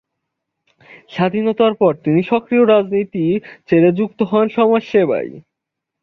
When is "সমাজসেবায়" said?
4.57-5.31